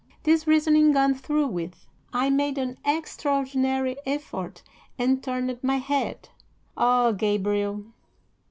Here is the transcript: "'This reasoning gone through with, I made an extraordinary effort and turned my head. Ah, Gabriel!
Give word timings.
"'This 0.23 0.47
reasoning 0.47 0.91
gone 0.91 1.13
through 1.13 1.45
with, 1.45 1.85
I 2.11 2.31
made 2.31 2.57
an 2.57 2.79
extraordinary 2.83 3.97
effort 4.03 4.63
and 4.97 5.21
turned 5.23 5.59
my 5.63 5.77
head. 5.77 6.29
Ah, 6.75 7.11
Gabriel! 7.11 7.85